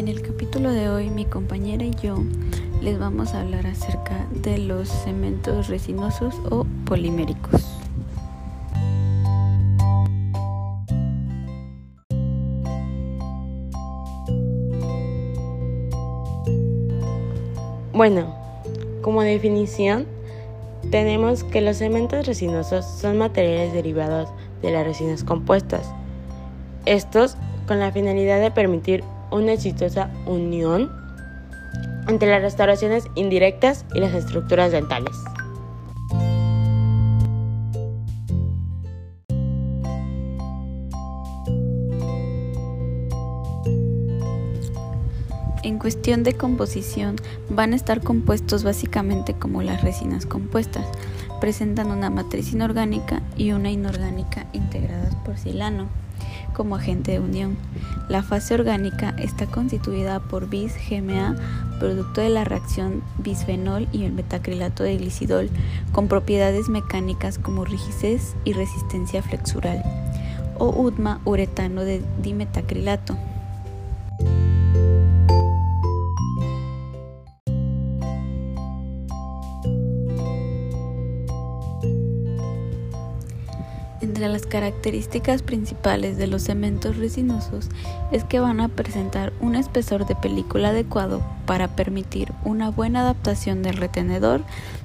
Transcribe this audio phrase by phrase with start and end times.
[0.00, 2.16] En el capítulo de hoy mi compañera y yo
[2.80, 7.66] les vamos a hablar acerca de los cementos resinosos o poliméricos.
[17.92, 18.34] Bueno,
[19.02, 20.06] como definición,
[20.90, 24.30] tenemos que los cementos resinosos son materiales derivados
[24.62, 25.92] de las resinas compuestas.
[26.86, 27.36] Estos
[27.68, 30.90] con la finalidad de permitir una exitosa unión
[32.08, 35.14] entre las restauraciones indirectas y las estructuras dentales.
[45.62, 47.16] En cuestión de composición,
[47.48, 50.86] van a estar compuestos básicamente como las resinas compuestas.
[51.40, 55.86] Presentan una matriz inorgánica y una inorgánica integradas por silano
[56.54, 57.56] como agente de unión.
[58.10, 61.36] La fase orgánica está constituida por bis-GMA,
[61.78, 65.48] producto de la reacción bisfenol y el metacrilato de glicidol,
[65.92, 69.84] con propiedades mecánicas como rigidez y resistencia flexural,
[70.58, 73.16] o UTMA uretano de dimetacrilato.
[84.50, 87.70] Características principales de los cementos resinosos
[88.12, 93.62] es que van a presentar un espesor de película adecuado para permitir una buena adaptación
[93.62, 94.42] del retenedor,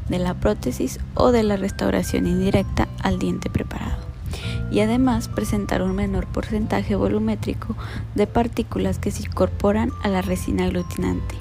[0.07, 4.14] de la prótesis o de la restauración indirecta al diente preparado
[4.71, 7.75] y además presentar un menor porcentaje volumétrico
[8.15, 11.35] de partículas que se incorporan a la resina aglutinante,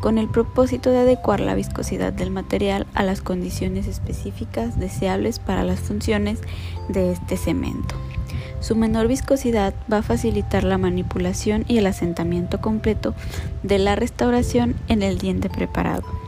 [0.00, 5.64] con el propósito de adecuar la viscosidad del material a las condiciones específicas deseables para
[5.64, 6.40] las funciones
[6.88, 7.94] de este cemento.
[8.60, 13.14] Su menor viscosidad va a facilitar la manipulación y el asentamiento completo
[13.62, 16.19] de la restauración en el diente preparado.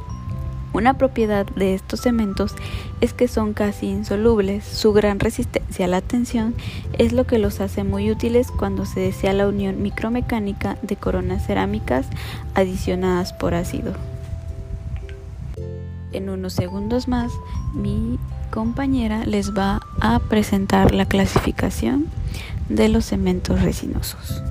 [0.73, 2.55] Una propiedad de estos cementos
[3.01, 4.65] es que son casi insolubles.
[4.65, 6.55] Su gran resistencia a la tensión
[6.99, 11.47] es lo que los hace muy útiles cuando se desea la unión micromecánica de coronas
[11.47, 12.07] cerámicas
[12.55, 13.93] adicionadas por ácido.
[16.13, 17.33] En unos segundos más,
[17.75, 18.19] mi
[18.51, 22.07] compañera les va a presentar la clasificación
[22.69, 24.43] de los cementos resinosos.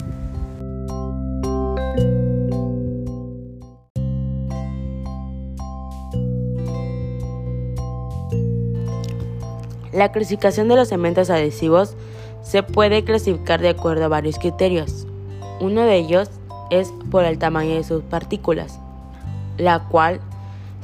[10.01, 11.95] La clasificación de los cementos adhesivos
[12.41, 15.05] se puede clasificar de acuerdo a varios criterios.
[15.59, 16.27] Uno de ellos
[16.71, 18.79] es por el tamaño de sus partículas,
[19.59, 20.19] la cual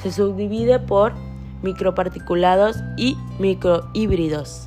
[0.04, 1.14] se subdivide por
[1.64, 4.67] microparticulados y microhíbridos.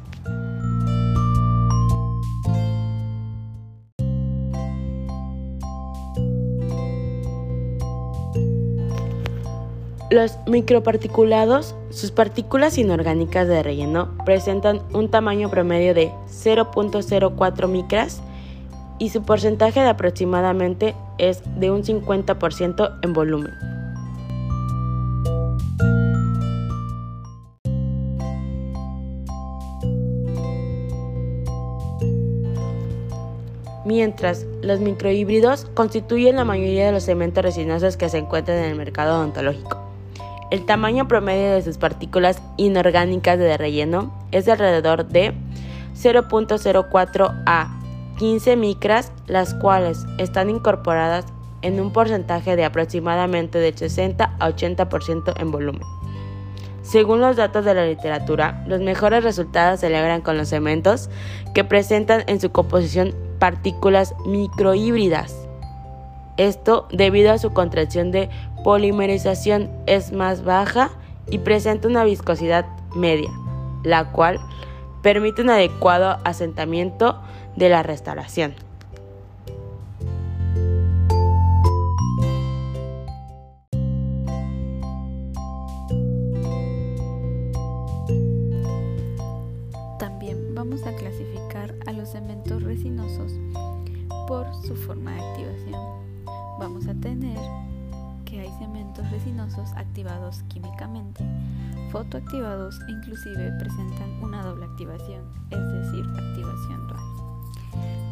[10.10, 18.20] Los microparticulados, sus partículas inorgánicas de relleno, presentan un tamaño promedio de 0.04 micras
[18.98, 23.52] y su porcentaje de aproximadamente es de un 50% en volumen.
[33.90, 38.76] mientras los microhíbridos constituyen la mayoría de los cementos resinosos que se encuentran en el
[38.76, 39.89] mercado odontológico.
[40.50, 45.32] El tamaño promedio de sus partículas inorgánicas de relleno es de alrededor de
[45.94, 47.80] 0.04 a
[48.18, 51.24] 15 micras, las cuales están incorporadas
[51.62, 55.82] en un porcentaje de aproximadamente de 60 a 80% en volumen.
[56.82, 61.10] Según los datos de la literatura, los mejores resultados se logran con los cementos
[61.54, 65.36] que presentan en su composición partículas microhíbridas.
[66.36, 68.30] Esto debido a su contracción de
[68.64, 70.90] polimerización es más baja
[71.28, 73.30] y presenta una viscosidad media,
[73.84, 74.40] la cual
[75.02, 77.20] permite un adecuado asentamiento
[77.56, 78.54] de la restauración.
[89.98, 93.32] También vamos a clasificar a los cementos resinosos
[94.26, 96.00] por su forma de activación
[96.60, 97.38] vamos a tener
[98.30, 101.24] que hay cementos resinosos activados químicamente,
[101.90, 107.00] fotoactivados e inclusive presentan una doble activación, es decir, activación dual.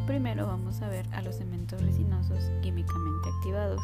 [0.07, 3.81] Primero vamos a ver a los cementos resinosos químicamente activados.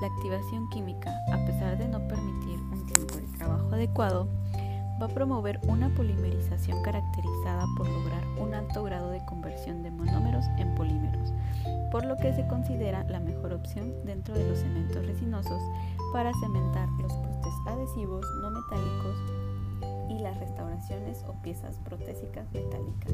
[0.00, 4.28] La activación química, a pesar de no permitir un tiempo de trabajo adecuado,
[5.00, 10.44] va a promover una polimerización caracterizada por lograr una alto grado de conversión de monómeros
[10.58, 11.32] en polímeros,
[11.90, 15.62] por lo que se considera la mejor opción dentro de los cementos resinosos
[16.12, 19.16] para cementar los postes adhesivos no metálicos
[20.08, 23.12] y las restauraciones o piezas protésicas metálicas.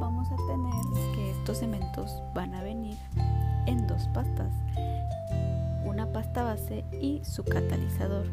[0.00, 2.96] Vamos a tener que estos cementos van a venir
[3.66, 4.52] en dos pastas,
[5.84, 8.26] una pasta base y su catalizador.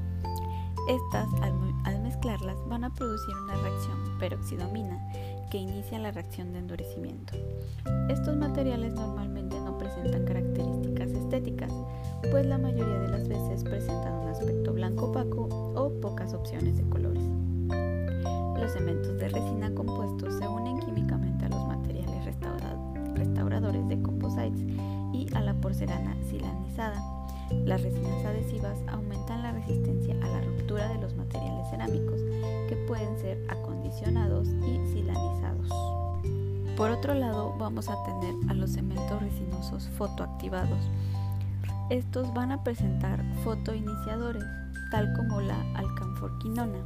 [0.87, 4.99] Estas, al, mezclarlas, van a producir una reacción peroxidomina
[5.53, 7.35] que inicia la reacción de endurecimiento.
[8.09, 11.71] Estos materiales normalmente no presentan características estéticas,
[12.31, 15.43] pues la mayoría de las veces presentan un aspecto blanco opaco
[15.75, 17.21] o pocas opciones de colores.
[18.59, 22.25] Los cementos de resina compuestos se unen químicamente a los materiales
[23.13, 24.63] restauradores de composites
[25.13, 26.99] y a la porcelana silanizada.
[27.63, 32.19] Las resinas adhesivas aumentan la resistencia a la ruptura de los materiales cerámicos,
[32.67, 34.72] que pueden ser acondicionados y.
[36.83, 40.89] Por otro lado, vamos a tener a los cementos resinosos fotoactivados.
[41.89, 44.43] Estos van a presentar fotoiniciadores,
[44.91, 46.79] tal como la alcanforquinona,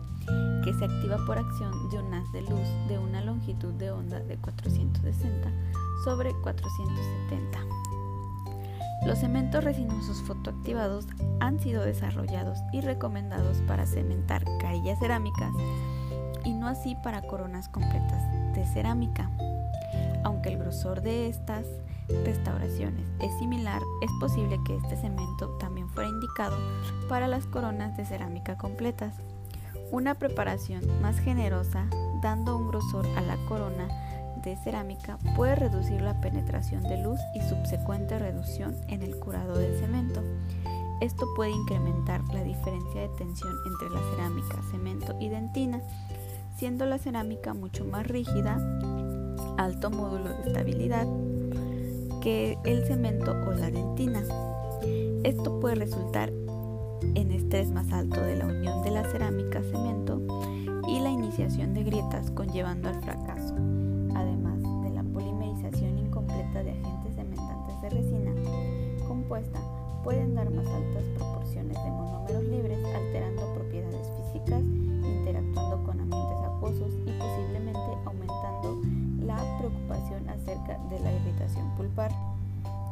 [0.64, 4.20] que se activa por acción de un haz de luz de una longitud de onda
[4.20, 5.52] de 460
[6.04, 7.60] sobre 470.
[9.04, 11.08] Los cementos resinosos fotoactivados
[11.40, 15.54] han sido desarrollados y recomendados para cementar carillas cerámicas
[16.46, 18.22] y no así para coronas completas
[18.54, 19.32] de cerámica.
[20.28, 21.66] Aunque el grosor de estas
[22.26, 26.58] restauraciones es similar, es posible que este cemento también fuera indicado
[27.08, 29.16] para las coronas de cerámica completas.
[29.90, 31.88] Una preparación más generosa,
[32.22, 33.88] dando un grosor a la corona,
[34.44, 39.80] de cerámica puede reducir la penetración de luz y subsecuente reducción en el curado del
[39.80, 40.22] cemento.
[41.00, 45.80] Esto puede incrementar la diferencia de tensión entre la cerámica, cemento y dentina,
[46.58, 48.58] siendo la cerámica mucho más rígida,
[49.58, 51.08] alto módulo de estabilidad,
[52.22, 54.24] que el cemento o la dentina.
[55.24, 56.32] Esto puede resultar
[57.16, 60.22] en estrés más alto de la unión de la cerámica-cemento
[60.88, 63.56] y la iniciación de grietas conllevando al fracaso
[66.64, 68.34] de agentes cementantes de resina
[69.08, 69.60] compuesta
[70.04, 73.47] pueden dar más altas proporciones de monómeros libres, alterando
[81.98, 82.12] pulpar.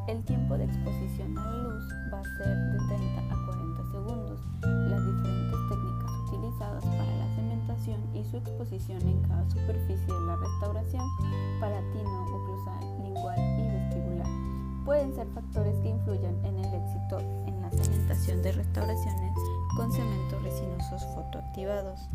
[0.07, 4.39] El tiempo de exposición a la luz va a ser de 30 a 40 segundos.
[4.61, 10.35] Las diferentes técnicas utilizadas para la cementación y su exposición en cada superficie de la
[10.35, 11.03] restauración,
[11.59, 12.83] palatino, oclusal,
[13.57, 14.27] y vestibular
[14.85, 19.33] pueden ser factores que influyan en el éxito en la cementación de restauraciones
[19.75, 22.07] con cementos resinosos fotoactivados.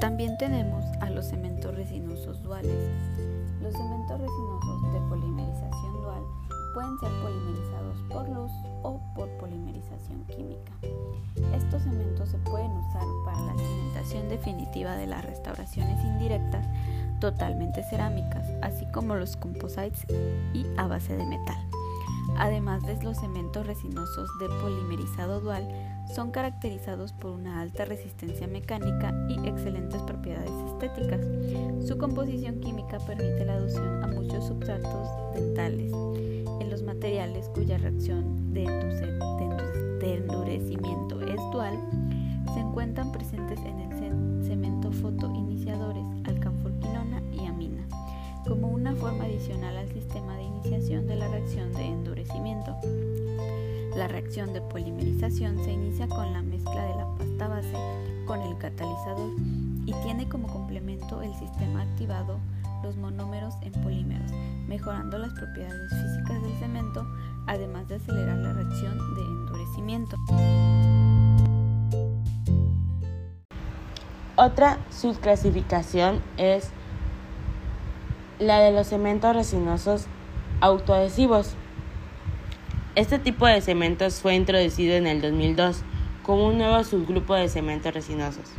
[0.00, 2.90] También tenemos a los cementos resinosos duales.
[3.60, 6.22] Los cementos resinosos de polimerización dual
[6.74, 8.52] pueden ser polimerizados por luz
[8.82, 10.72] o por polimerización química.
[11.54, 16.66] Estos cementos se pueden usar para la cimentación definitiva de las restauraciones indirectas
[17.20, 20.04] totalmente cerámicas, así como los composites
[20.52, 21.73] y a base de metal.
[22.36, 25.68] Además de los cementos resinosos de polimerizado dual,
[26.14, 31.20] son caracterizados por una alta resistencia mecánica y excelentes propiedades estéticas.
[31.86, 35.92] Su composición química permite la adopción a muchos sustratos dentales
[36.60, 38.64] en los materiales cuya reacción de,
[40.02, 41.78] endurecimiento es dual
[42.52, 45.43] se encuentran presentes en el cemento fotoiniciadores
[49.06, 52.74] adicional al sistema de iniciación de la reacción de endurecimiento.
[53.94, 58.56] La reacción de polimerización se inicia con la mezcla de la pasta base con el
[58.56, 59.30] catalizador
[59.84, 62.38] y tiene como complemento el sistema activado
[62.82, 64.30] los monómeros en polímeros,
[64.66, 67.06] mejorando las propiedades físicas del cemento,
[67.46, 70.16] además de acelerar la reacción de endurecimiento.
[74.36, 76.70] Otra subclasificación es
[78.38, 80.06] la de los cementos resinosos
[80.60, 81.54] autoadhesivos.
[82.96, 85.82] Este tipo de cementos fue introducido en el 2002
[86.22, 88.50] como un nuevo subgrupo de cementos resinosos.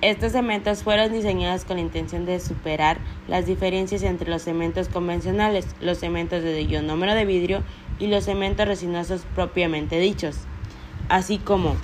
[0.00, 5.66] Estos cementos fueron diseñados con la intención de superar las diferencias entre los cementos convencionales,
[5.80, 7.64] los cementos de ionómero de vidrio
[7.98, 10.36] y los cementos resinosos propiamente dichos,
[11.08, 11.74] así como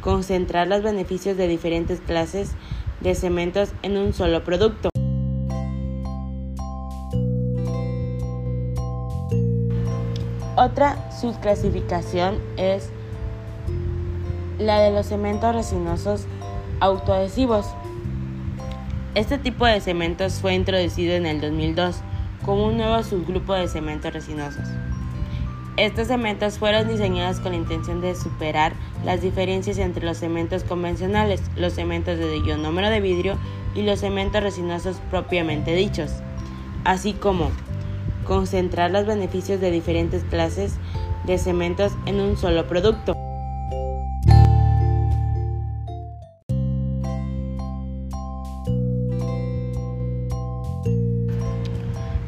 [0.00, 2.52] concentrar los beneficios de diferentes clases
[3.00, 4.90] de cementos en un solo producto.
[10.60, 12.90] Otra subclasificación es
[14.58, 16.26] la de los cementos resinosos
[16.80, 17.64] autoadhesivos.
[19.14, 22.02] Este tipo de cementos fue introducido en el 2002
[22.44, 24.68] como un nuevo subgrupo de cementos resinosos.
[25.78, 31.40] Estos cementos fueron diseñados con la intención de superar las diferencias entre los cementos convencionales,
[31.56, 33.38] los cementos de ionómero de vidrio
[33.74, 36.10] y los cementos resinosos propiamente dichos,
[36.84, 37.50] así como
[38.30, 40.76] concentrar los beneficios de diferentes clases
[41.26, 43.12] de cementos en un solo producto.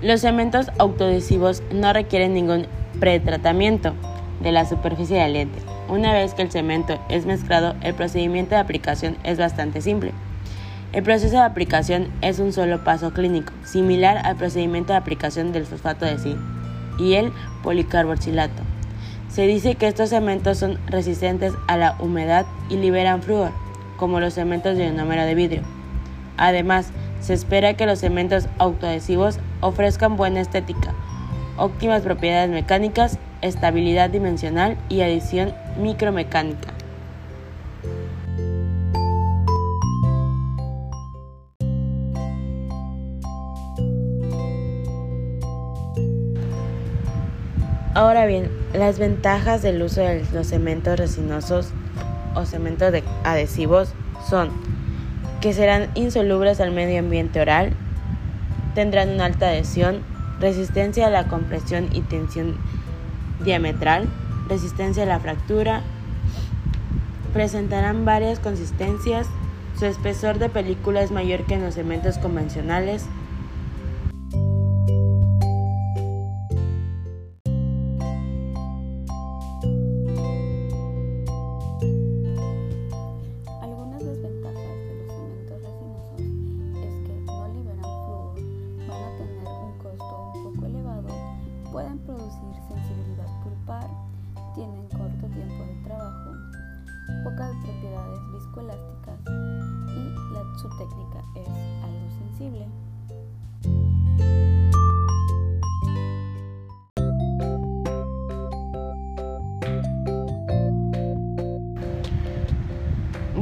[0.03, 2.67] Los cementos autoadhesivos no requieren ningún
[2.99, 3.95] pretratamiento
[4.43, 5.61] de la superficie del lente.
[5.89, 10.13] Una vez que el cemento es mezclado, el procedimiento de aplicación es bastante simple.
[10.93, 15.65] El proceso de aplicación es un solo paso clínico, similar al procedimiento de aplicación del
[15.65, 16.39] fosfato de zinc
[16.99, 17.33] y el
[17.63, 18.63] policarboxilato.
[19.31, 23.53] Se dice que estos cementos son resistentes a la humedad y liberan flúor,
[23.97, 25.63] como los cementos de ionómero de vidrio.
[26.37, 30.93] Además, se espera que los cementos autoadhesivos ofrezcan buena estética,
[31.57, 36.72] óptimas propiedades mecánicas, estabilidad dimensional y adición micromecánica.
[48.03, 51.69] Ahora bien, las ventajas del uso de los cementos resinosos
[52.35, 52.93] o cementos
[53.23, 53.93] adhesivos
[54.29, 54.51] son
[55.41, 57.75] que serán insolubles al medio ambiente oral,
[58.75, 60.01] tendrán una alta adhesión,
[60.41, 62.57] resistencia a la compresión y tensión
[63.45, 64.09] diametral,
[64.49, 65.83] resistencia a la fractura,
[67.33, 69.29] presentarán varias consistencias,
[69.79, 73.07] su espesor de película es mayor que en los cementos convencionales,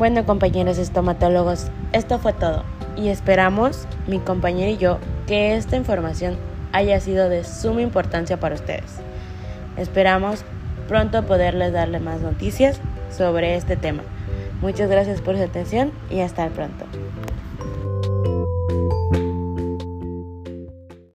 [0.00, 2.64] Bueno compañeros estomatólogos, esto fue todo
[2.97, 6.38] y esperamos, mi compañero y yo, que esta información
[6.73, 8.92] haya sido de suma importancia para ustedes.
[9.76, 10.42] Esperamos
[10.88, 12.80] pronto poderles darle más noticias
[13.14, 14.02] sobre este tema.
[14.62, 16.87] Muchas gracias por su atención y hasta pronto.